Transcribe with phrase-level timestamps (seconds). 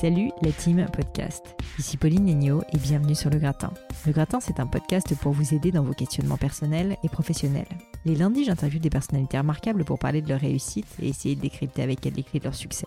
[0.00, 1.54] Salut la team podcast.
[1.78, 3.70] Ici Pauline Legnaud et bienvenue sur Le Gratin.
[4.06, 7.68] Le Gratin, c'est un podcast pour vous aider dans vos questionnements personnels et professionnels.
[8.06, 11.82] Les lundis, j'interviewe des personnalités remarquables pour parler de leur réussite et essayer de décrypter
[11.82, 12.86] avec elles les clés de leur succès.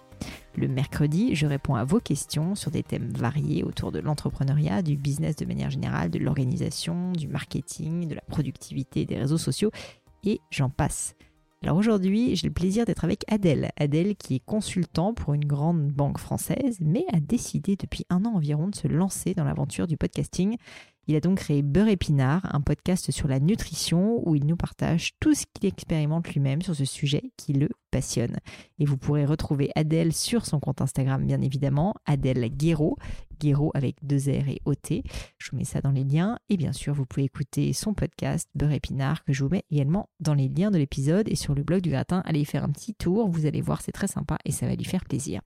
[0.55, 4.97] Le mercredi, je réponds à vos questions sur des thèmes variés autour de l'entrepreneuriat, du
[4.97, 9.69] business de manière générale, de l'organisation, du marketing, de la productivité, des réseaux sociaux
[10.23, 11.13] et j'en passe.
[11.63, 13.71] Alors aujourd'hui, j'ai le plaisir d'être avec Adèle.
[13.77, 18.33] Adèle qui est consultant pour une grande banque française, mais a décidé depuis un an
[18.35, 20.57] environ de se lancer dans l'aventure du podcasting.
[21.07, 25.11] Il a donc créé Beurre Épinard, un podcast sur la nutrition où il nous partage
[25.19, 28.37] tout ce qu'il expérimente lui-même sur ce sujet qui le passionne.
[28.79, 32.97] Et vous pourrez retrouver Adèle sur son compte Instagram, bien évidemment, Adèle Guéraud,
[33.39, 35.03] Guéraud avec deux R et OT.
[35.37, 36.39] Je vous mets ça dans les liens.
[36.49, 40.09] Et bien sûr, vous pouvez écouter son podcast Beurre Épinard que je vous mets également
[40.19, 42.21] dans les liens de l'épisode et sur le blog du gratin.
[42.25, 44.75] Allez y faire un petit tour, vous allez voir, c'est très sympa et ça va
[44.75, 45.41] lui faire plaisir.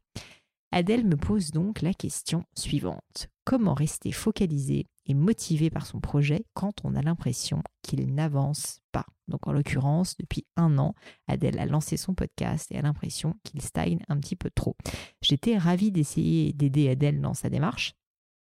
[0.71, 3.29] Adèle me pose donc la question suivante.
[3.45, 9.05] Comment rester focalisé et motivé par son projet quand on a l'impression qu'il n'avance pas?
[9.29, 10.93] Donc en l'occurrence, depuis un an,
[11.27, 14.75] Adèle a lancé son podcast et a l'impression qu'il stagne un petit peu trop.
[15.21, 17.93] J'étais ravie d'essayer d'aider Adèle dans sa démarche.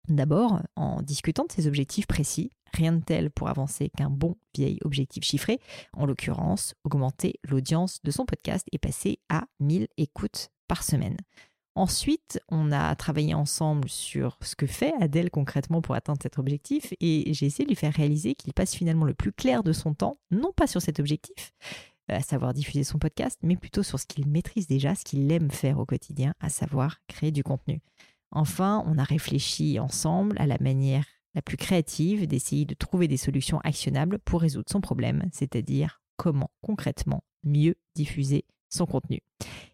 [0.07, 4.77] D'abord, en discutant de ses objectifs précis, rien de tel pour avancer qu'un bon vieil
[4.83, 5.59] objectif chiffré,
[5.93, 11.17] en l'occurrence, augmenter l'audience de son podcast et passer à 1000 écoutes par semaine.
[11.77, 16.93] Ensuite, on a travaillé ensemble sur ce que fait Adèle concrètement pour atteindre cet objectif
[17.01, 19.93] et j'ai essayé de lui faire réaliser qu'il passe finalement le plus clair de son
[19.93, 21.51] temps, non pas sur cet objectif,
[22.07, 25.51] à savoir diffuser son podcast, mais plutôt sur ce qu'il maîtrise déjà, ce qu'il aime
[25.51, 27.81] faire au quotidien, à savoir créer du contenu.
[28.31, 33.17] Enfin, on a réfléchi ensemble à la manière la plus créative d'essayer de trouver des
[33.17, 39.19] solutions actionnables pour résoudre son problème, c'est-à-dire comment concrètement mieux diffuser son contenu.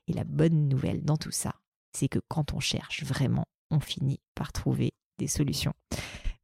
[0.08, 1.61] Et la bonne nouvelle dans tout ça,
[1.94, 5.74] c'est que quand on cherche vraiment, on finit par trouver des solutions.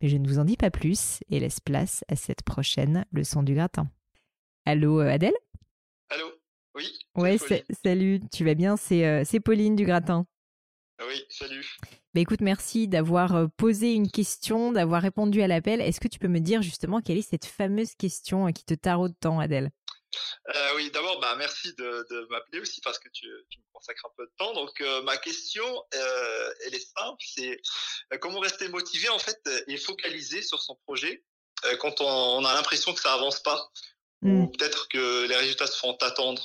[0.01, 3.43] Mais je ne vous en dis pas plus et laisse place à cette prochaine leçon
[3.43, 3.89] du gratin.
[4.65, 5.33] Allô euh, Adèle?
[6.09, 6.25] Allô?
[6.75, 7.37] Oui Ouais,
[7.83, 8.75] salut, tu vas bien?
[8.91, 10.27] Euh, C'est Pauline du gratin.
[10.99, 11.65] Oui, salut.
[12.13, 15.81] Bah écoute, merci d'avoir euh, posé une question, d'avoir répondu à l'appel.
[15.81, 19.13] Est-ce que tu peux me dire justement quelle est cette fameuse question qui te taraude
[19.19, 19.71] tant, Adèle?
[20.55, 24.25] Euh, oui, d'abord, bah, merci de, m'appeler aussi parce que tu, me consacres un peu
[24.25, 24.53] de temps.
[24.53, 27.59] Donc, euh, ma question, euh, elle est simple, c'est
[28.19, 31.23] comment rester motivé en fait et focalisé sur son projet
[31.79, 33.69] quand on, a l'impression que ça avance pas
[34.21, 34.51] ou mmh.
[34.51, 36.43] peut-être que les résultats se font attendre?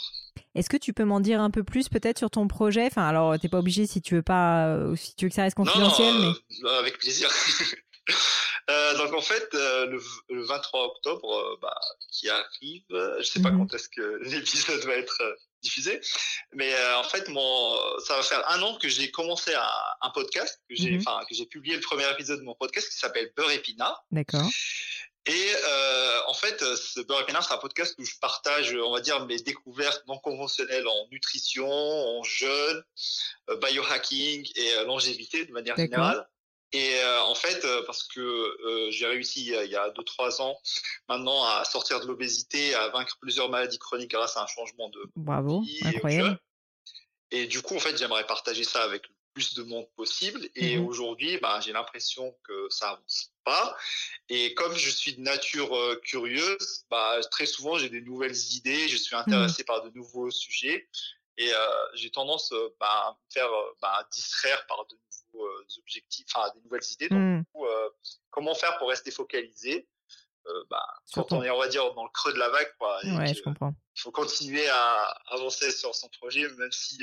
[0.54, 2.86] Est-ce que tu peux m'en dire un peu plus peut-être sur ton projet?
[2.86, 5.56] Enfin, alors, t'es pas obligé si tu veux pas, si tu veux que ça reste
[5.56, 6.14] confidentiel,
[6.62, 7.30] mais avec plaisir.
[8.70, 11.78] Euh, donc en fait, euh, le, 23 octobre, euh, bah,
[12.10, 13.58] qui arrive, je sais pas mhm.
[13.58, 15.20] quand est-ce que l'épisode va être
[15.62, 16.00] diffusé,
[16.52, 20.74] mais en fait, mon, ça va faire un an que j'ai commencé un podcast, que
[20.74, 21.04] j'ai, mhm.
[21.06, 24.04] enfin, que j'ai publié le premier épisode de mon podcast qui s'appelle Beurre Épinard.
[24.10, 24.48] D'accord.
[25.26, 29.00] Et euh, en fait, ce Beurre Épinard, c'est un podcast où je partage, on va
[29.00, 32.82] dire, mes découvertes non conventionnelles en nutrition, en jeûne,
[33.60, 36.26] biohacking et longévité de manière générale.
[36.72, 40.58] Et euh, en fait, euh, parce que euh, j'ai réussi il y a 2-3 ans
[41.08, 45.04] maintenant à sortir de l'obésité, à vaincre plusieurs maladies chroniques grâce à un changement de
[45.16, 46.40] Bravo, incroyable.
[47.30, 50.48] Et, du coup, en fait, j'aimerais partager ça avec le plus de monde possible.
[50.54, 53.76] Et mmh aujourd'hui, bah, j'ai l'impression que ça avance pas.
[54.28, 58.96] Et comme je suis de nature curieuse, bah, très souvent j'ai des nouvelles idées, je
[58.96, 60.88] suis mmh intéressé par de nouveaux sujets.
[61.38, 61.50] Et
[61.94, 63.48] j'ai tendance bah, à me faire
[63.80, 64.96] bah, distraire par de
[65.34, 67.08] euh, objectifs, enfin des nouvelles idées.
[67.08, 67.44] Donc, mmh.
[67.56, 67.88] euh,
[68.30, 69.88] comment faire pour rester focalisé
[70.46, 70.84] euh, bah,
[71.14, 72.98] quand on est, on va dire, dans le creux de la vague, quoi.
[73.04, 73.74] ouais, je comprends.
[73.96, 77.02] Il faut continuer à avancer sur son projet, même si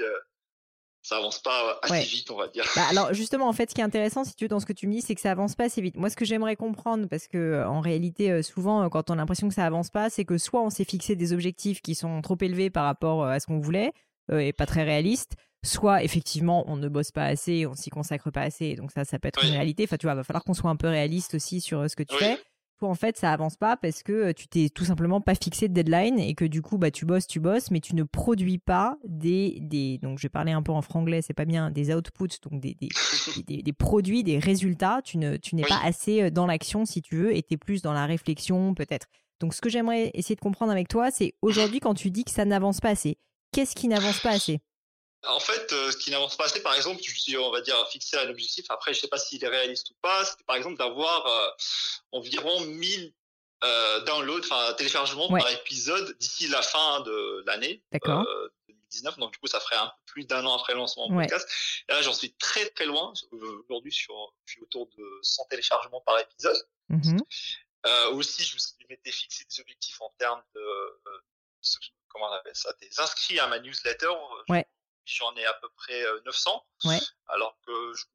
[1.01, 2.65] ça avance pas assez vite, on va dire.
[2.75, 4.73] Bah, alors justement, en fait, ce qui est intéressant, si tu veux, dans ce que
[4.73, 5.95] tu me dis, c'est que ça avance pas assez vite.
[5.95, 9.55] Moi, ce que j'aimerais comprendre, parce que en réalité, souvent, quand on a l'impression que
[9.55, 12.69] ça avance pas, c'est que soit on s'est fixé des objectifs qui sont trop élevés
[12.69, 13.93] par rapport à ce qu'on voulait
[14.31, 18.41] et pas très réalistes, soit effectivement on ne bosse pas assez, on s'y consacre pas
[18.41, 19.83] assez, donc ça, ça peut être une réalité.
[19.83, 22.03] Enfin, tu vois, va falloir qu'on soit un peu réaliste aussi sur euh, ce que
[22.03, 22.37] tu fais.
[22.79, 25.67] Toi, en fait, ça avance pas parce que euh, tu t'es tout simplement pas fixé
[25.67, 28.57] de deadline et que du coup, bah, tu bosses, tu bosses, mais tu ne produis
[28.57, 31.93] pas des, des, donc je vais parler un peu en franglais, c'est pas bien, des
[31.93, 32.87] outputs, donc des, des,
[33.63, 35.01] des, produits, des résultats.
[35.03, 37.81] Tu ne, tu n'es pas assez euh, dans l'action si tu veux et es plus
[37.81, 39.07] dans la réflexion peut-être.
[39.41, 42.31] Donc, ce que j'aimerais essayer de comprendre avec toi, c'est aujourd'hui quand tu dis que
[42.31, 43.17] ça n'avance pas assez,
[43.51, 44.59] qu'est-ce qui n'avance pas assez?
[45.27, 47.75] En fait, euh, ce qui n'avance pas assez, par exemple, je suis, on va dire,
[47.89, 48.65] fixé un objectif.
[48.69, 50.23] Après, je sais pas s'il est réaliste ou pas.
[50.23, 51.49] C'est par exemple d'avoir euh,
[52.13, 53.13] environ 1000
[53.61, 58.25] euh, downloads, enfin téléchargements par épisode d'ici la fin de l'année D'accord.
[58.69, 59.17] 2019.
[59.17, 61.49] Donc, du coup, ça ferait un peu plus d'un an après le lancement du podcast.
[61.89, 63.11] Et là, j'en suis très, très loin.
[63.67, 63.97] Aujourd'hui, je
[64.45, 66.65] suis autour de 100 téléchargements par épisode.
[66.87, 67.17] Mmh
[67.85, 68.57] euh, aussi, je
[68.89, 71.21] m'étais fixé des objectifs en termes de, euh,
[72.09, 74.07] comment on appelle ça, des inscrits à ma newsletter.
[74.49, 74.65] Ouais.
[75.05, 76.65] J'en ai à peu près 900.
[76.85, 76.99] Ouais.
[77.27, 78.05] Alors que je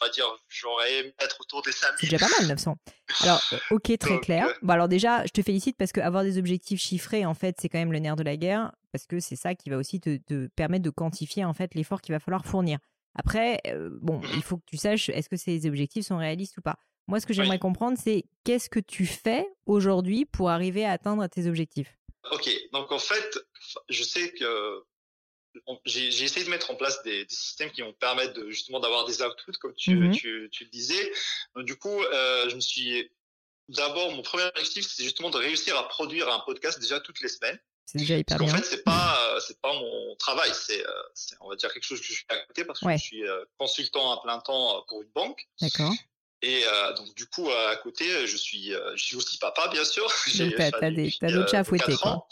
[0.00, 1.96] on va dire, j'aurais aimé être autour des 5000.
[2.00, 2.76] C'est déjà pas mal, 900.
[3.20, 4.48] Alors, euh, ok, très clair.
[4.62, 7.78] Bon, alors déjà, je te félicite parce qu'avoir des objectifs chiffrés, en fait, c'est quand
[7.78, 10.84] même le nerf de la guerre, parce que c'est ça qui va aussi te, permettre
[10.84, 12.78] de quantifier, en fait, l'effort qu'il va falloir fournir.
[13.14, 16.62] Après, euh, bon, il faut que tu saches, est-ce que ces objectifs sont réalistes ou
[16.62, 16.76] pas?
[17.08, 21.26] Moi, ce que j'aimerais comprendre, c'est qu'est-ce que tu fais aujourd'hui pour arriver à atteindre
[21.26, 21.98] tes objectifs?
[22.32, 23.38] Ok, donc en fait,
[23.88, 24.84] je sais que
[25.84, 29.22] j'ai essayé de mettre en place des, systèmes qui vont permettre de, justement d'avoir des
[29.22, 31.12] outputs comme tu, mmh tu, tu, le disais.
[31.54, 33.10] Donc, du coup, euh, je me suis
[33.68, 37.28] d'abord mon premier objectif, c'est justement de réussir à produire un podcast déjà toutes les
[37.28, 37.58] semaines.
[37.86, 40.84] C'est déjà hyper parce qu'en fait, c'est pas c'est pas mon travail, c'est
[41.40, 43.44] on va dire quelque chose que je fais à côté parce que je suis euh,
[43.58, 45.48] consultant à plein temps pour une banque.
[45.60, 45.92] D'accord.
[46.42, 50.04] Et euh, donc du coup à côté, je suis je suis aussi papa bien sûr.
[50.38, 52.26] Donc t'as as, d'autres chats à fouetter quoi.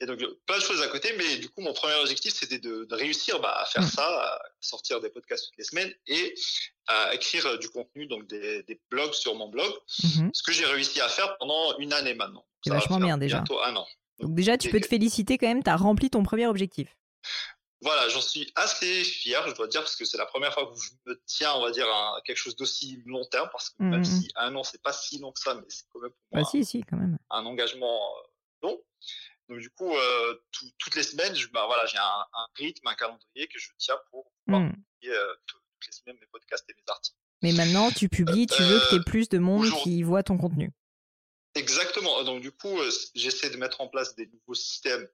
[0.00, 2.84] Et donc, plein de choses à côté, mais du coup, mon premier objectif, c'était de,
[2.84, 3.88] de, réussir bah, à faire mmh.
[3.88, 6.34] ça, à sortir des podcasts toutes les semaines et
[6.86, 9.70] à écrire euh, du contenu, donc des, des blogs sur mon blog,
[10.04, 12.46] mmh ce que j'ai réussi à faire pendant une année maintenant.
[12.62, 13.38] C'est vachement bien déjà.
[13.38, 13.86] Bientôt un an.
[14.20, 16.96] Donc, déjà, tu peux te féliciter quand même, tu as rempli ton premier objectif.
[17.80, 20.80] Voilà, j'en suis assez fier, je dois dire, parce que c'est la première fois que
[20.80, 24.00] je me tiens, on va dire, à quelque chose d'aussi long terme, parce que même
[24.00, 26.40] mmh si un an, c'est pas si long que ça, mais c'est quand même pour
[26.40, 27.16] bah, si, si, quand même.
[27.30, 28.82] un engagement euh, long.
[29.48, 30.34] Donc du coup, euh,
[30.78, 32.26] toutes les semaines, je, bah, voilà, j'ai un,
[32.56, 34.70] rythme, un calendrier que je tiens pour mmh.
[34.70, 37.16] publier euh, toutes les semaines mes podcasts et mes articles.
[37.42, 40.36] Mais maintenant, tu publies, tu veux que tu aies plus de monde qui voit ton
[40.36, 40.72] contenu.
[41.54, 42.24] Exactement.
[42.24, 42.76] Donc du coup,
[43.14, 45.08] j'essaie de mettre en place des nouveaux systèmes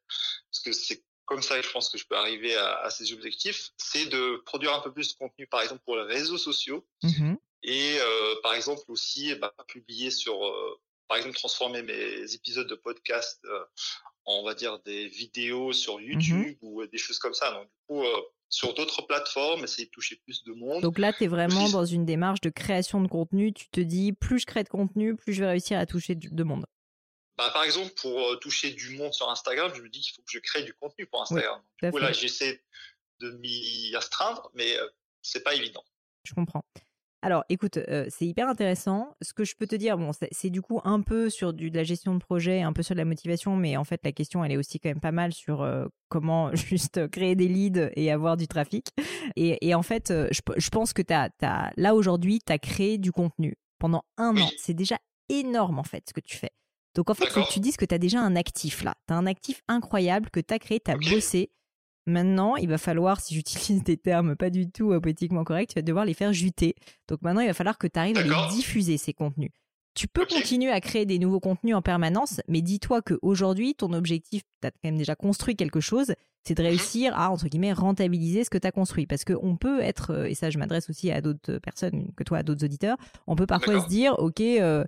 [0.50, 3.70] parce que c'est comme ça je pense que je peux arriver à, ces objectifs.
[3.76, 7.34] C'est de produire un peu plus de contenu, par exemple pour les réseaux sociaux mmh
[7.66, 7.96] et
[8.42, 10.38] par exemple aussi bah, publier sur
[11.08, 13.40] par exemple transformer mes épisodes de podcast
[14.26, 17.50] on va dire des vidéos sur mmh YouTube ou euh, des choses comme ça.
[17.52, 20.82] Donc du coup, euh, sur d'autres plateformes, essayer de toucher plus de monde.
[20.82, 23.52] Donc là, tu es vraiment dans une démarche de création de contenu.
[23.52, 26.42] Tu te dis, plus je crée de contenu, plus je vais réussir à toucher de
[26.42, 26.64] monde.
[27.36, 30.22] Bah, par exemple, pour euh, toucher du monde sur Instagram, je me dis qu'il faut
[30.22, 31.60] que je crée du contenu pour Instagram.
[31.82, 32.62] du coup, là, j'essaie
[33.20, 34.76] de m'y astreindre, mais
[35.22, 35.84] c'est pas évident.
[36.24, 36.62] Je comprends.
[37.22, 37.78] Alors, écoute,
[38.10, 39.16] c'est hyper intéressant.
[39.22, 41.76] Ce que je peux te dire, bon, c'est du coup un peu sur du, de
[41.76, 44.44] la gestion de projet, un peu sur de la motivation, mais en fait, la question,
[44.44, 45.66] elle est aussi quand même pas mal sur
[46.08, 48.88] comment juste créer des leads et avoir du trafic.
[49.36, 53.56] Et, en fait, je, pense que as, as, là, aujourd'hui, tu as créé du contenu
[53.78, 54.50] pendant un an.
[54.58, 54.98] C'est déjà
[55.28, 56.50] énorme, en fait, ce que tu fais.
[56.94, 58.94] Donc, en fait, faut que tu dises que tu as déjà un actif là.
[59.08, 61.50] Tu as un actif incroyable que tu as créé, tu as bossé.
[62.06, 65.74] Maintenant, il va falloir, si j'utilise des termes pas du tout euh, politiquement corrects, tu
[65.76, 66.74] vas devoir les faire juter.
[67.08, 69.50] Donc maintenant, il va falloir que tu arrives à les diffuser, ces contenus.
[69.94, 74.42] Tu peux continuer à créer des nouveaux contenus en permanence, mais dis-toi qu'aujourd'hui, ton objectif,
[74.60, 76.68] tu as quand même déjà construit quelque chose, c'est de mhm.
[76.68, 79.06] réussir à, entre guillemets, rentabiliser ce que tu as construit.
[79.06, 82.38] Parce qu'on peut être, euh, et ça je m'adresse aussi à d'autres personnes que toi,
[82.38, 84.84] à d'autres auditeurs, on peut parfois se dire, OK, euh,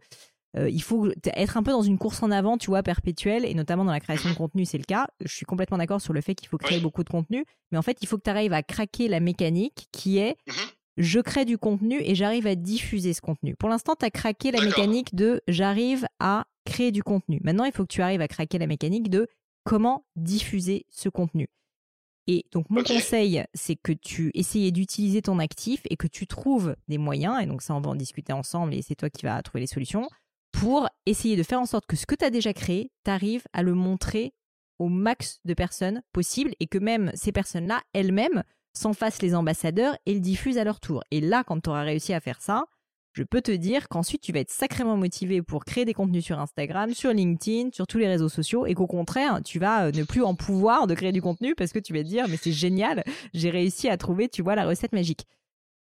[0.58, 3.54] euh, il faut être un peu dans une course en avant, tu vois, perpétuelle, et
[3.54, 5.06] notamment dans la création de contenu, c'est le cas.
[5.24, 7.82] Je suis complètement d'accord sur le fait qu'il faut créer beaucoup de contenu, mais en
[7.82, 10.52] fait, il faut que tu arrives à craquer la mécanique qui est mmh
[10.96, 13.54] je crée du contenu et j'arrive à diffuser ce contenu.
[13.54, 17.40] Pour l'instant, tu as craqué la mécanique de j'arrive à créer du contenu.
[17.44, 19.28] Maintenant, il faut que tu arrives à craquer la mécanique de
[19.64, 21.48] comment diffuser ce contenu.
[22.28, 26.74] Et donc mon conseil, c'est que tu essayes d'utiliser ton actif et que tu trouves
[26.88, 29.40] des moyens, et donc ça on va en discuter ensemble et c'est toi qui vas
[29.42, 30.08] trouver les solutions,
[30.60, 33.44] pour essayer de faire en sorte que ce que tu as déjà créé, tu arrives
[33.52, 34.32] à le montrer
[34.78, 39.96] au max de personnes possible et que même ces personnes-là, elles-mêmes, s'en fassent les ambassadeurs
[40.06, 41.02] et le diffusent à leur tour.
[41.10, 42.64] Et là, quand tu auras réussi à faire ça,
[43.12, 46.38] je peux te dire qu'ensuite tu vas être sacrément motivé pour créer des contenus sur
[46.38, 50.04] Instagram, sur LinkedIn, sur tous les réseaux sociaux et qu'au contraire, tu vas euh, ne
[50.04, 52.52] plus en pouvoir de créer du contenu parce que tu vas te dire mais c'est
[52.52, 55.26] génial, j'ai réussi à trouver, tu vois, la recette magique.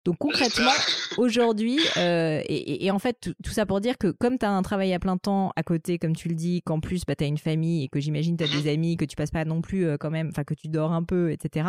[0.05, 0.71] Donc concrètement,
[1.17, 4.93] aujourd'hui, euh, et, en fait, tout, ça pour dire que comme tu as un travail
[4.93, 7.39] à plein temps à côté, comme tu le dis, qu'en plus bah, tu as une
[7.39, 9.97] famille et que j'imagine tu as des amis, que tu passes pas non plus euh,
[9.99, 11.69] quand même, enfin que tu dors un peu, etc.,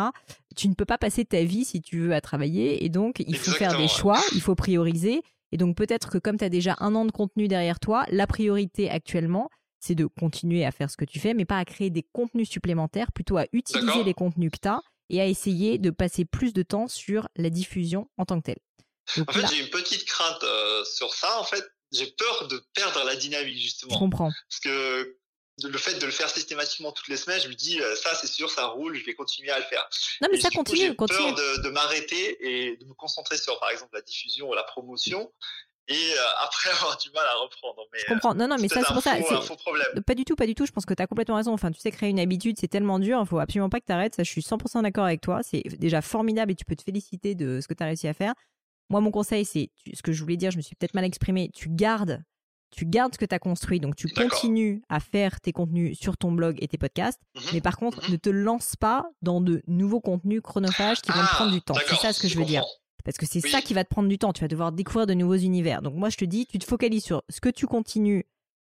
[0.54, 2.84] tu ne peux pas passer ta vie si tu veux à travailler.
[2.84, 5.22] Et donc, il faut faire des choix, il faut prioriser.
[5.52, 8.26] Et donc peut-être que comme tu as déjà un an de contenu derrière toi, la
[8.26, 9.48] priorité actuellement,
[9.80, 12.48] c'est de continuer à faire ce que tu fais, mais pas à créer des contenus
[12.48, 16.52] supplémentaires, plutôt à utiliser les contenus que tu as et à essayer de passer plus
[16.52, 19.24] de temps sur la diffusion en tant que telle.
[19.28, 21.40] en fait, j'ai une petite crainte euh, sur ça.
[21.40, 23.94] En fait, j'ai peur de perdre la dynamique justement.
[23.94, 24.32] Je comprends.
[24.50, 25.16] Parce que
[25.64, 28.50] le fait de le faire systématiquement toutes les semaines, je me dis ça c'est sûr,
[28.50, 29.88] ça roule, je vais continuer à le faire.
[30.20, 31.18] Non mais ça continue, J'ai continue.
[31.18, 34.64] peur de, de m'arrêter et de me concentrer sur par exemple la diffusion ou la
[34.64, 35.32] promotion
[35.88, 37.82] et euh, après avoir du mal à reprendre.
[37.92, 38.34] Mais, je comprends.
[38.34, 39.14] Non, non, mais ça, c'est pour ça.
[39.94, 40.00] C'est.
[40.04, 40.66] Pas du tout, pas du tout.
[40.66, 41.52] Je pense que tu as complètement raison.
[41.52, 43.18] Enfin, tu sais, créer une habitude, c'est tellement dur.
[43.22, 44.14] Il faut absolument pas que tu arrêtes.
[44.14, 45.40] Ça, je suis 100% d'accord avec toi.
[45.42, 48.14] C'est déjà formidable et tu peux te féliciter de ce que tu as réussi à
[48.14, 48.34] faire.
[48.90, 50.50] Moi, mon conseil, c'est ce que je voulais dire.
[50.50, 51.50] Je me suis peut-être mal exprimé.
[51.54, 52.22] Tu gardes.
[52.74, 56.16] Tu gardes ce que tu as construit, donc tu continues à faire tes contenus sur
[56.16, 57.42] ton blog et tes podcasts, Mhm.
[57.54, 58.12] mais par contre, Mhm.
[58.12, 61.62] ne te lance pas dans de nouveaux contenus chronophages qui vont te Ah, prendre du
[61.62, 61.74] temps.
[61.86, 62.64] C'est ça ce que je veux dire.
[63.06, 63.50] Parce que c'est Oui.
[63.50, 64.32] ça qui va te prendre du temps.
[64.34, 65.80] Tu vas devoir découvrir de nouveaux univers.
[65.80, 68.24] Donc moi, je te dis, tu te focalises sur ce que tu continues.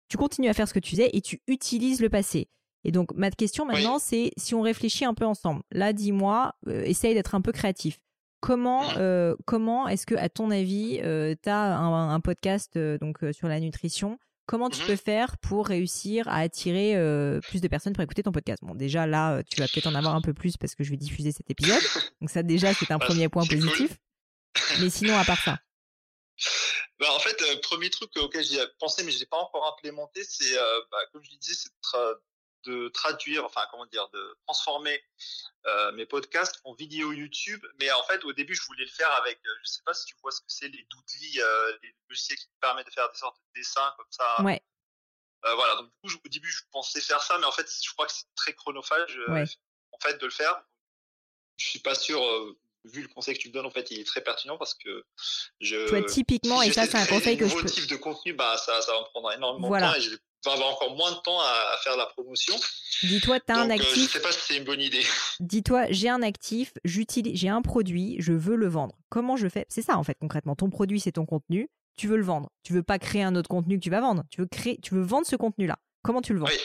[0.08, 2.48] Tu continues à faire ce que tu faisais et tu utilises le passé.
[2.84, 5.62] Et donc ma question maintenant, c'est si on réfléchit un peu ensemble.
[5.70, 8.00] Là, dis-moi, euh, essaye d'être un peu créatif.
[8.40, 8.94] Comment, Mhm.
[8.96, 10.98] euh, comment est-ce que, à ton avis,
[11.42, 14.86] tu as un, un podcast euh, donc euh, sur la nutrition Comment tu Mhm.
[14.88, 18.58] peux faire pour réussir à attirer euh, plus de personnes pour écouter ton podcast?
[18.64, 20.90] Bon, déjà là, euh, tu vas peut-être en avoir un peu plus parce que je
[20.90, 21.80] vais diffuser cet épisode.
[22.20, 23.58] Donc ça, déjà, c'est un Bah, premier point cool.
[24.80, 25.58] Mais sinon, à part ça?
[26.98, 29.66] Bah, en fait, le premier truc auquel j'y ai pensé, mais je l'ai pas encore
[29.66, 32.18] implémenté, c'est, euh, bah, comme je disais, c'est de, tra-
[32.64, 35.02] de traduire, enfin, comment dire, de transformer
[35.66, 37.64] euh, mes podcasts en vidéo YouTube.
[37.80, 40.06] Mais en fait, au début, je voulais le faire avec, euh, je sais pas si
[40.06, 43.10] tu vois ce que c'est, les Doodly, euh, les logiciels qui te permettent de faire
[43.10, 44.42] des sortes de dessins comme ça.
[44.42, 44.62] Ouais.
[45.44, 47.68] Euh, voilà, donc du coup, je- au début, je pensais faire ça, mais en fait,
[47.68, 49.44] je crois que c'est très chronophage, euh, Ouais.
[49.92, 50.62] en fait, de le faire.
[51.56, 54.00] Je suis pas sûr, euh, vu le conseil que tu me donnes, en fait, il
[54.00, 55.04] est très pertinent parce que
[55.60, 55.86] je.
[55.86, 57.64] Tu vois, typiquement, si et ça, c'est un conseil que je peux.
[57.66, 59.88] types de contenu, bah, ça, ça va me prendre énormément Voilà.
[59.88, 60.18] de temps et je vais
[60.50, 62.54] avoir encore moins de temps à, à faire la promotion.
[63.04, 64.12] Dis-toi, tu as un Donc, euh, je actif.
[64.12, 65.04] sais pas si c'est une bonne idée.
[65.40, 68.96] Dis-toi, j'ai un actif, j'utilise, j'ai un produit, je veux le vendre.
[69.08, 69.66] Comment je fais?
[69.68, 70.56] C'est ça en fait concrètement.
[70.56, 71.68] Ton produit, c'est ton contenu.
[71.96, 72.50] Tu veux le vendre.
[72.64, 74.24] Tu veux pas créer un autre contenu que tu vas vendre.
[74.30, 75.76] Tu veux créer, tu veux vendre ce contenu-là.
[76.02, 76.46] Comment tu le vends?
[76.46, 76.58] Oui.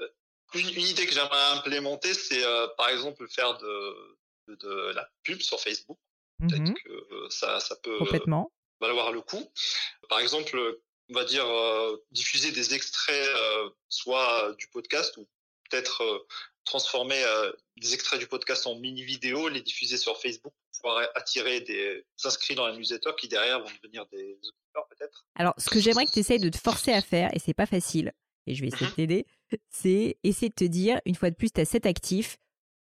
[0.00, 0.06] Euh,
[0.54, 4.16] Une, une idée que j'aimerais implémenter, c'est euh, par exemple faire de,
[4.48, 5.98] de, de la pub sur Facebook.
[6.40, 8.50] Peut-être Mhm, que euh, ça, ça peut Complètement.
[8.80, 9.44] valoir le coup.
[10.08, 10.58] Par exemple,
[11.10, 15.28] on va dire euh, diffuser des extraits euh, soit du podcast ou
[15.70, 16.18] peut-être euh,
[16.64, 21.08] transformer euh, des extraits du podcast en mini vidéo, les diffuser sur Facebook pour pouvoir
[21.14, 25.24] attirer des inscrits dans la newsletter qui derrière vont devenir des auditeurs peut-être.
[25.36, 27.66] Alors, ce que j'aimerais que tu essayes de te forcer à faire, et c'est pas
[27.66, 28.12] facile,
[28.46, 28.96] et je vais essayer de Mhm.
[28.96, 29.26] t'aider,
[29.70, 32.38] c'est essayer de te dire, une fois de plus, tu as cet actif,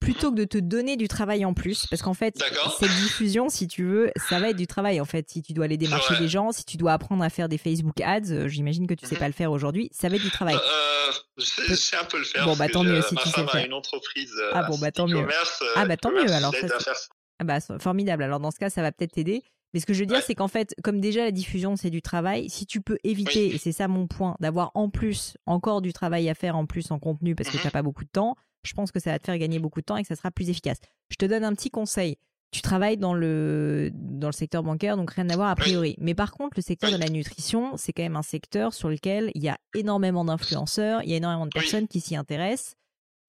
[0.01, 2.35] plutôt que de te donner du travail en plus, parce qu'en fait,
[2.79, 5.29] cette diffusion, si tu veux, ça va être du travail en fait.
[5.29, 8.01] Si tu dois aller démarcher des gens, si tu dois apprendre à faire des Facebook
[8.01, 9.19] ads, euh, j'imagine que tu sais Mhm.
[9.19, 10.55] pas le faire aujourd'hui, ça va être du travail.
[10.55, 12.45] Euh, je, sais, un peu le faire.
[12.45, 13.65] Bon, bah, tant mieux si tu sais le faire.
[13.65, 14.33] une entreprise.
[14.41, 15.17] euh, Ah bon, bah, tant mieux.
[15.17, 15.27] euh,
[15.75, 16.93] Ah, bah, tant mieux, alors, ça.
[17.39, 18.23] Ah bah, formidable.
[18.23, 19.43] Alors dans ce cas, ça va peut-être t'aider.
[19.73, 20.23] Mais ce que je veux dire, Ouais.
[20.25, 23.55] c'est qu'en fait, comme déjà la diffusion, c'est du travail, si tu peux éviter, Oui.
[23.55, 26.91] et c'est ça mon point, d'avoir en plus encore du travail à faire en plus
[26.91, 27.61] en contenu parce que Mhm.
[27.61, 29.81] tu n'as pas beaucoup de temps, je pense que ça va te faire gagner beaucoup
[29.81, 30.77] de temps et que ça sera plus efficace.
[31.09, 32.17] Je te donne un petit conseil.
[32.51, 35.95] Tu travailles dans le, dans le secteur bancaire, donc rien à voir a priori.
[35.99, 39.31] Mais par contre, le secteur de la nutrition, c'est quand même un secteur sur lequel
[39.35, 42.75] il y a énormément d'influenceurs, il y a énormément de personnes qui s'y intéressent.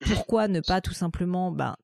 [0.05, 0.15] Mhm.
[0.15, 1.77] Pourquoi ne pas tout simplement ben,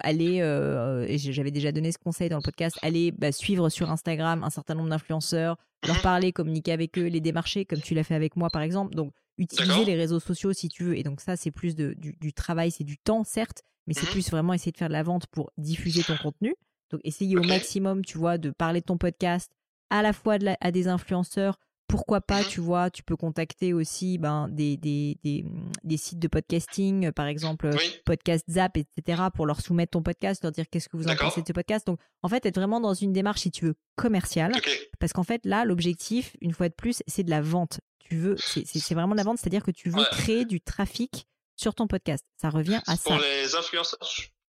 [0.00, 3.90] aller, euh, et j'avais déjà donné ce conseil dans le podcast, aller bah, suivre sur
[3.90, 6.02] Instagram un certain nombre d'influenceurs, leur Mhm.
[6.02, 8.94] parler, communiquer avec eux, les démarcher, comme tu l'as fait avec moi par exemple.
[8.94, 10.96] Donc, utiliser les réseaux sociaux si tu veux.
[10.96, 14.06] Et donc, ça, c'est plus de, du, du travail, c'est du temps, certes, mais c'est
[14.06, 14.12] Mhm.
[14.12, 16.54] plus vraiment essayer de faire de la vente pour diffuser ton contenu.
[16.90, 19.50] Donc, essayer au maximum, tu vois, de parler de ton podcast
[19.90, 21.58] à la fois de la- à des influenceurs.
[21.88, 22.46] Pourquoi pas, Mhm.
[22.48, 25.44] tu vois, tu peux contacter aussi ben, des, des, des,
[25.84, 30.02] des sites de podcasting, euh, par exemple Oui, podcast Zap, etc., pour leur soumettre ton
[30.02, 31.86] podcast, leur dire qu'est-ce que vous en pensez de ce podcast.
[31.86, 34.52] Donc, en fait, être vraiment dans une démarche, si tu veux, commerciale.
[34.98, 37.80] Parce qu'en fait, là, l'objectif, une fois de plus, c'est de la vente.
[38.00, 40.06] Tu veux, c'est- vraiment de la vente, c'est-à-dire que tu veux Ouais.
[40.10, 41.26] créer du trafic
[41.56, 42.24] sur ton podcast.
[42.40, 43.10] Ça revient à ça.
[43.10, 43.98] Pour les influenceurs,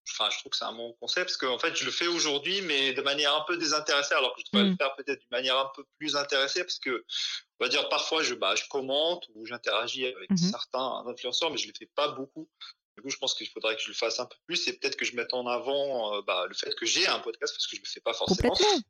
[0.09, 2.61] enfin, je trouve que c'est un bon concept parce qu'en fait, je le fais aujourd'hui,
[2.61, 4.69] mais de manière un peu désintéressée, alors que je devrais Mm.
[4.71, 7.05] le faire peut-être d'une manière un peu plus intéressée parce que,
[7.59, 10.37] on va dire, parfois, je, bah, je commente ou j'interagis avec Mhm.
[10.37, 12.49] certains influenceurs, mais je ne le fais pas beaucoup.
[12.95, 14.95] Du coup, je pense qu'il faudrait que je le fasse un peu plus et peut-être
[14.95, 17.75] que je mette en avant euh, bah, le fait que j'ai un podcast parce que
[17.75, 18.49] je ne le fais pas forcément.
[18.53, 18.81] Complètement.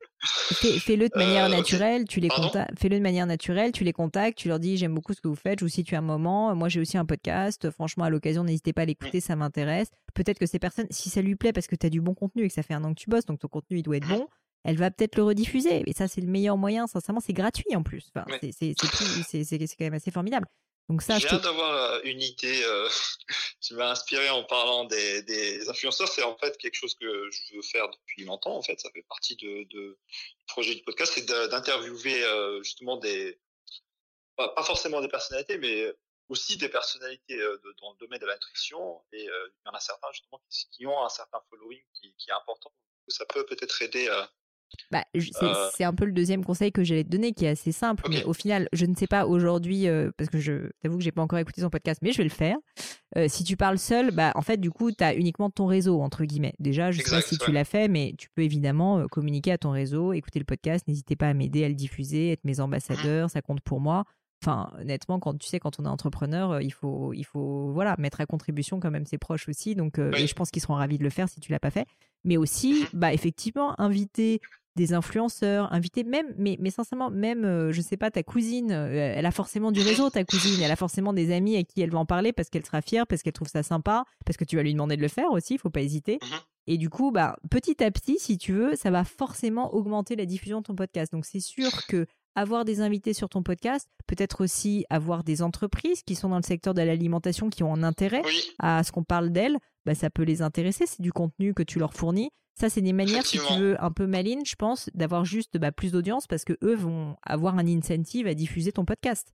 [0.53, 2.29] Fais- Fais-le de manière Euh, naturelle, tu les.
[2.77, 5.35] Fais-le de manière naturelle, tu les contactes, tu leur dis j'aime beaucoup ce que vous
[5.35, 6.53] faites, je vous situe un moment.
[6.55, 7.69] Moi j'ai aussi un podcast.
[7.71, 9.87] Franchement, à l'occasion, n'hésitez pas à l'écouter, ça m'intéresse.
[10.13, 12.43] Peut-être que ces personnes, si ça lui plaît parce que tu as du bon contenu
[12.45, 14.07] et que ça fait un an que tu bosses, donc ton contenu il doit être
[14.07, 14.27] bon,
[14.63, 15.83] elle va peut-être le rediffuser.
[15.87, 16.87] Et ça, c'est le meilleur moyen.
[16.87, 18.11] Sincèrement, c'est gratuit en plus.
[18.15, 18.51] Enfin, Ouais.
[18.51, 20.47] c'est quand même assez formidable.
[20.89, 22.87] Donc ça, je J'ai te- hâte d'avoir euh, une idée euh,
[23.61, 26.07] qui m'a inspiré en parlant des, des influenceurs.
[26.07, 28.55] C'est en fait quelque chose que je veux faire depuis longtemps.
[28.55, 29.97] En fait, ça fait partie de,
[30.47, 33.39] projet du podcast, c'est d'interviewer euh, justement des
[34.35, 35.91] pas, pas forcément des personnalités, mais
[36.29, 37.37] aussi des personnalités
[37.81, 41.05] dans le domaine de la nutrition et il y en a certains justement qui, ont
[41.05, 42.73] un certain following qui, qui est important.
[43.07, 44.09] Ça peut peut-être aider
[44.91, 45.53] bah, euh.
[45.75, 48.23] c'est un peu le deuxième conseil que j'allais te donner qui est assez simple, mais
[48.23, 51.21] au final, je ne sais pas aujourd'hui, euh, parce que je t'avoue que j'ai pas
[51.21, 52.57] encore écouté son podcast, mais je vais le faire.
[53.17, 56.01] Euh, si tu parles seul, bah, en fait, du coup, tu as uniquement ton réseau,
[56.01, 56.53] entre guillemets.
[56.59, 59.71] Déjà, je sais pas si tu l'as fait, mais tu peux évidemment communiquer à ton
[59.71, 63.41] réseau, écouter le podcast, n'hésitez pas à m'aider à le diffuser, être mes ambassadeurs, ça
[63.41, 64.05] compte pour moi.
[64.43, 68.21] Enfin, honnêtement, quand tu sais, quand on est entrepreneur, il faut, il faut, voilà, mettre
[68.21, 69.75] à contribution quand même ses proches aussi.
[69.75, 71.87] Donc, et je pense qu'ils seront ravis de le faire si tu l'as pas fait.
[72.25, 74.41] Mais aussi, mmh bah, effectivement, inviter
[74.75, 79.13] des influenceurs, inviter même, mais, mais sincèrement, même, euh, je sais pas, ta cousine, euh,
[79.15, 81.91] elle a forcément du réseau, ta cousine, elle a forcément des amis à qui elle
[81.91, 84.55] va en parler parce qu'elle sera fière, parce qu'elle trouve ça sympa, parce que tu
[84.57, 86.19] vas lui demander de le faire aussi, il faut pas hésiter.
[86.21, 86.35] Mmh
[86.67, 90.25] Et du coup, bah, petit à petit, si tu veux, ça va forcément augmenter la
[90.25, 91.11] diffusion de ton podcast.
[91.13, 92.05] Donc, c'est sûr que
[92.35, 96.43] avoir des invités sur ton podcast, peut-être aussi avoir des entreprises qui sont dans le
[96.43, 98.23] secteur de l'alimentation qui ont un intérêt
[98.59, 100.85] à ce qu'on parle d'elles, bah, ça peut les intéresser.
[100.85, 102.31] C'est du contenu que tu leur fournis.
[102.57, 105.73] Ça, c'est des manières, si tu veux, un peu malines, je pense, d'avoir juste bah,
[105.73, 109.33] plus d'audience parce que eux vont avoir un incentive à diffuser ton podcast.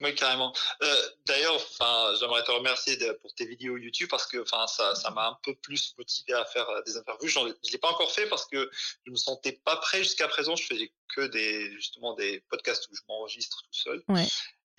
[0.00, 0.52] Oui, carrément.
[0.82, 5.10] Euh, d'ailleurs, enfin, j'aimerais te remercier pour tes vidéos YouTube parce que, enfin, ça, ça
[5.10, 7.28] m'a un peu plus motivé à faire euh, des interviews.
[7.28, 8.70] Je ne l'ai pas encore fait parce que
[9.06, 10.56] je me sentais pas prêt jusqu'à présent.
[10.56, 14.02] Je faisais que des, justement, des podcasts où je m'enregistre tout seul.
[14.08, 14.26] Ouais.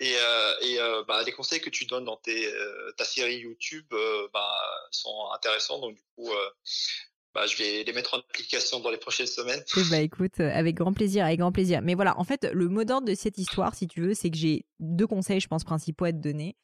[0.00, 2.52] Et, euh, et euh, bah, les conseils que tu donnes dans tes,
[2.98, 3.86] ta série YouTube
[4.32, 4.58] bah,
[4.90, 5.78] sont intéressants.
[5.78, 6.30] Donc, du coup,
[7.34, 9.62] bah, je vais les mettre en application dans les prochaines semaines.
[9.90, 11.80] Bah écoute, euh, avec grand plaisir, avec grand plaisir.
[11.82, 14.36] Mais voilà, en fait, le mot d'ordre de cette histoire, si tu veux, c'est que
[14.36, 16.56] j'ai deux conseils, je pense, principaux à te donner.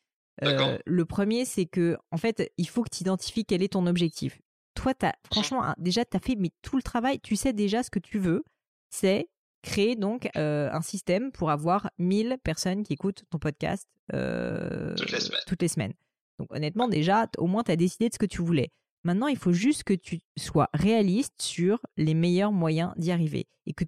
[0.44, 3.86] Euh, le premier, c'est que, en fait, il faut que tu identifies quel est ton
[3.86, 4.40] objectif.
[4.74, 7.90] Toi, as, franchement, déjà, tu as fait mais tout le travail, tu sais déjà ce
[7.90, 8.44] que tu veux,
[8.90, 9.28] c'est
[9.62, 15.18] créer donc euh, un système pour avoir 1000 personnes qui écoutent ton podcast toutes, les
[15.46, 15.92] toutes les semaines.
[16.38, 18.70] Donc honnêtement, déjà, au moins, tu as décidé de ce que tu voulais.
[19.04, 23.46] Maintenant, il faut juste que tu sois réaliste sur les meilleurs moyens d'y arriver.
[23.66, 23.84] Et que,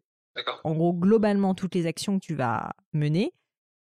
[0.64, 3.34] en gros, globalement, toutes les actions que tu vas mener,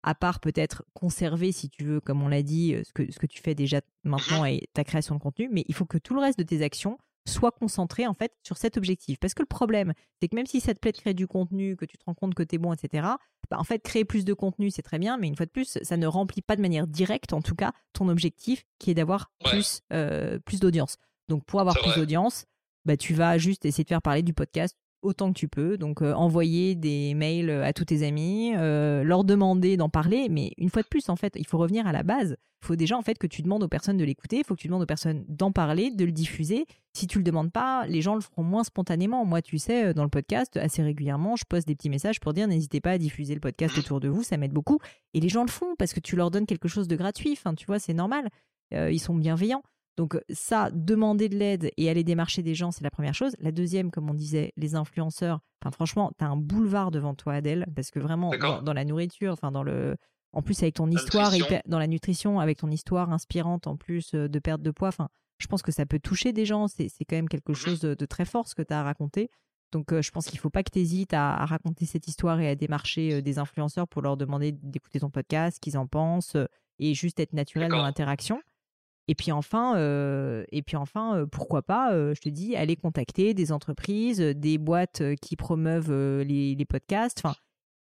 [0.04, 3.20] à part peut-être conserver, si tu veux, comme on l'a dit, euh, ce que, ce
[3.20, 5.98] que tu fais déjà mmh maintenant et ta création de contenu, mais il faut que
[5.98, 9.20] tout le reste de tes actions soit concentré en fait sur cet objectif.
[9.20, 11.76] Parce que le problème, c'est que même si ça te plaît de créer du contenu,
[11.76, 13.08] que tu te rends compte que tu es bon, etc.,
[13.50, 15.78] bah, en fait, créer plus de contenu, c'est très bien, mais une fois de plus,
[15.82, 19.32] ça ne remplit pas de manière directe, en tout cas, ton objectif qui est d'avoir
[19.44, 20.98] plus, euh, plus d'audience.
[21.32, 22.46] Donc pour avoir plus d'audience,
[22.84, 25.78] bah, tu vas juste essayer de faire parler du podcast autant que tu peux.
[25.78, 30.28] Donc euh, envoyer des mails euh, à tous tes amis, euh, leur demander d'en parler.
[30.30, 32.36] Mais une fois de plus, en fait, il faut revenir à la base.
[32.62, 34.40] Il faut déjà en fait que tu demandes aux personnes de l'écouter.
[34.40, 36.66] Il faut que tu demandes aux personnes d'en parler, de le diffuser.
[36.94, 39.24] Si tu le demandes pas, les gens le feront moins spontanément.
[39.24, 42.50] Moi, tu sais, dans le podcast, assez régulièrement, je poste des petits messages pour dire
[42.50, 44.80] n'hésitez pas à diffuser le podcast autour de vous, ça m'aide beaucoup.
[45.14, 47.32] Et les gens le font parce que tu leur donnes quelque chose de gratuit.
[47.32, 48.28] Enfin, tu vois, c'est normal.
[48.72, 49.64] ils sont bienveillants.
[49.98, 53.36] Donc ça, demander de l'aide et aller démarcher des gens, c'est la première chose.
[53.40, 55.42] La deuxième, comme on disait, les influenceurs.
[55.62, 58.32] Enfin, franchement, tu as un boulevard devant toi, Adèle, parce que vraiment,
[58.64, 59.96] dans, la nourriture, enfin, dans le...
[60.34, 61.34] En plus, avec ton histoire,
[61.66, 65.48] dans la nutrition, avec ton histoire inspirante en plus de perte de poids, enfin, je
[65.48, 66.68] pense que ça peut toucher des gens.
[66.70, 69.30] C'est quand même quelque mmh chose de, très fort ce que tu as à raconter.
[69.74, 72.48] Donc, je pense qu'il ne faut pas que tu hésites à, raconter cette histoire et
[72.48, 76.38] à démarcher des influenceurs pour leur demander d'écouter ton podcast, ce qu'ils en pensent,
[76.80, 78.42] et juste être naturel dans l'interaction.
[79.08, 82.76] Et puis enfin, euh, et puis enfin euh, pourquoi pas, euh, je te dis, aller
[82.76, 87.22] contacter des entreprises, des boîtes qui promeuvent les, podcasts.
[87.24, 87.36] Enfin,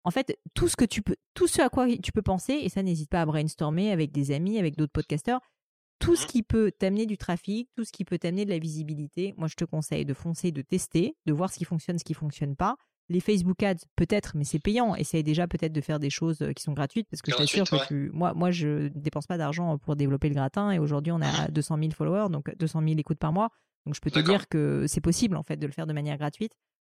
[0.04, 2.70] en fait, tout ce que tu peux, tout ce à quoi tu peux penser, et
[2.70, 5.42] ça n'hésite pas à brainstormer avec des amis, avec d'autres podcasteurs,
[6.00, 8.58] tout ce mmh qui peut t'amener du trafic, tout ce qui peut t'amener de la
[8.58, 9.36] visibilité.
[9.38, 12.16] Moi, je te conseille de foncer, de tester, de voir ce qui fonctionne, ce qui
[12.16, 12.78] fonctionne pas.
[13.12, 14.96] Les Facebook Ads, peut-être, mais c'est payant.
[14.96, 17.70] Essaye déjà peut-être de faire des choses euh, qui sont gratuites parce que je t'assure
[17.70, 18.10] que tu...
[18.14, 21.78] moi, moi, je dépense pas d'argent pour développer le gratin et aujourd'hui, on a 200
[21.78, 23.50] 000 followers, donc 200 000 écoutes par mois.
[23.86, 26.18] Donc, je peux te dire que c'est possible en fait de le faire de manière
[26.18, 26.54] gratuite.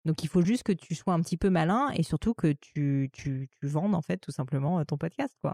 [0.05, 3.09] Donc, il faut juste que tu sois un petit peu malin et surtout que tu,
[3.13, 5.53] tu, tu vendes en fait tout simplement euh, ton podcast, quoi.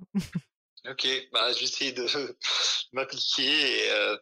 [0.89, 2.06] ok, bah, j'essaie de
[2.93, 4.17] m'appliquer et euh,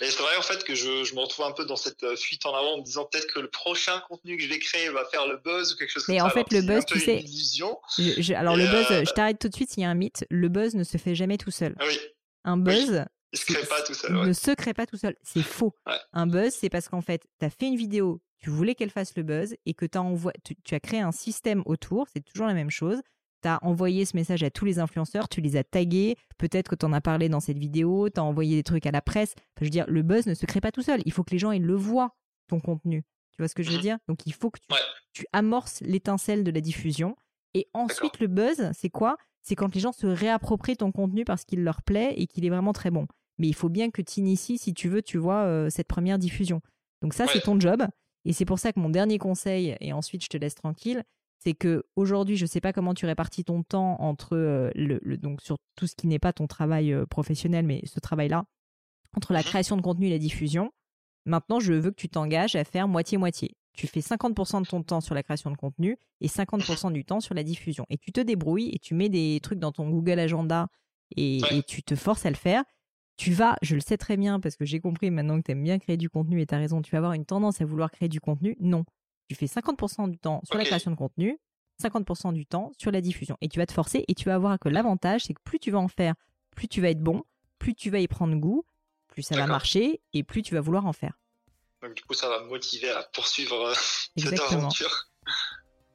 [0.00, 2.16] mais c'est vrai en fait que je, je, me retrouve un peu dans cette euh,
[2.16, 4.88] fuite en avant en me disant peut-être que le prochain contenu que je vais créer
[4.90, 6.24] va faire le buzz ou quelque chose comme ça.
[6.24, 7.24] Mais en fait, le buzz, tu sais.
[8.34, 10.26] alors, le buzz, euh, je t'arrête tout de suite, il y a un mythe.
[10.30, 11.74] Le buzz ne se fait jamais tout seul.
[11.78, 11.98] Ah oui.
[12.44, 13.04] Un buzz.
[13.32, 14.12] Il se crée pas tout seul.
[14.12, 15.16] Ne se crée pas tout seul.
[15.22, 15.74] C'est faux.
[16.12, 19.16] Un buzz, c'est parce qu'en fait, tu as fait une vidéo, tu voulais qu'elle fasse
[19.16, 19.86] le buzz et que
[20.44, 22.06] tu, tu as créé un système autour.
[22.12, 23.00] C'est toujours la même chose
[23.44, 26.74] tu as envoyé ce message à tous les influenceurs, tu les as tagués, peut-être que
[26.74, 29.34] tu en as parlé dans cette vidéo, tu as envoyé des trucs à la presse.
[29.60, 31.02] je veux dire, le buzz ne se crée pas tout seul.
[31.04, 32.16] Il faut que les gens ils le voient,
[32.48, 33.02] ton contenu.
[33.32, 33.98] Tu vois ce que je veux mmh dire?
[34.08, 34.60] Donc il faut que
[35.12, 37.16] tu, amorces l'étincelle de la diffusion.
[37.52, 39.16] Et ensuite, le buzz, c'est quoi?
[39.42, 42.50] C'est quand les gens se réapproprient ton contenu parce qu'il leur plaît et qu'il est
[42.50, 43.06] vraiment très bon.
[43.38, 46.18] Mais il faut bien que tu inities, si tu veux, tu vois, euh, cette première
[46.18, 46.60] diffusion.
[47.02, 47.86] Donc ça, c'est ton job.
[48.24, 51.04] Et c'est pour ça que mon dernier conseil, et ensuite je te laisse tranquille,
[51.38, 55.16] c'est que aujourd'hui, je ne sais pas comment tu répartis ton temps entre euh, le,
[55.16, 58.46] donc sur tout ce qui n'est pas ton travail euh, professionnel, mais ce travail-là,
[59.16, 60.72] entre la mmh création de contenu et la diffusion.
[61.26, 63.56] Maintenant, je veux que tu t'engages à faire moitié-moitié.
[63.72, 67.20] Tu fais 50% de ton temps sur la création de contenu et 50% du temps
[67.20, 67.86] sur la diffusion.
[67.90, 70.68] Et tu te débrouilles et tu mets des trucs dans ton Google Agenda
[71.16, 72.62] et, tu te forces à le faire.
[73.16, 75.62] Tu vas, je le sais très bien parce que j'ai compris maintenant que tu aimes
[75.62, 77.90] bien créer du contenu et tu as raison, tu vas avoir une tendance à vouloir
[77.90, 78.56] créer du contenu?
[78.60, 78.84] Non.
[79.28, 81.38] Tu fais 50% du temps sur la création de contenu,
[81.82, 83.36] 50% du temps sur la diffusion.
[83.40, 85.70] Et tu vas te forcer et tu vas voir que l'avantage, c'est que plus tu
[85.70, 86.14] vas en faire,
[86.54, 87.24] plus tu vas être bon,
[87.58, 88.64] plus tu vas y prendre goût,
[89.08, 91.18] plus ça va marcher et plus tu vas vouloir en faire.
[91.82, 93.74] Donc du coup, ça va me motiver à poursuivre euh,
[94.16, 95.08] cette aventure.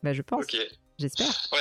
[0.03, 0.45] Bah, je pense.
[0.97, 1.27] J'espère.
[1.51, 1.59] Ouais.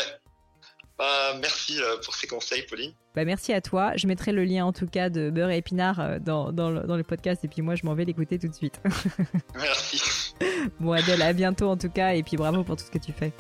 [0.99, 2.93] Bah, merci euh, pour ces conseils, Pauline.
[3.15, 3.93] Bah, merci à toi.
[3.97, 6.81] Je mettrai le lien en tout cas de Beurre et Épinard euh, dans, dans, le,
[6.81, 8.81] dans le podcast et puis moi je m'en vais l'écouter tout de suite.
[9.55, 10.35] merci.
[10.81, 13.13] Bon Adèle, à bientôt en tout cas et puis bravo pour tout ce que tu
[13.13, 13.33] fais.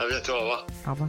[0.00, 0.66] À bientôt, au revoir.
[0.86, 1.08] Au revoir.